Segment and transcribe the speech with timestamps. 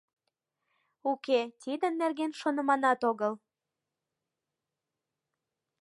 [1.11, 3.33] Уке, тидын нерген шоныманат огыл.